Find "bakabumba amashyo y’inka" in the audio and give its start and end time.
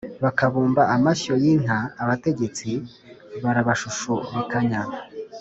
0.23-1.77